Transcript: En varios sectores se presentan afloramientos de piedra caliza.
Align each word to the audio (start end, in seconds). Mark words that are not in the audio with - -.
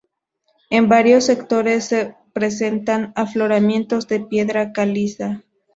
En 0.71 0.89
varios 0.89 1.25
sectores 1.25 1.85
se 1.85 2.15
presentan 2.33 3.13
afloramientos 3.15 4.07
de 4.07 4.21
piedra 4.21 4.71
caliza. 4.73 5.43